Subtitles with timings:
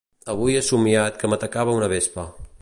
[0.33, 2.27] Avui he somiat que m'atacava una vespa.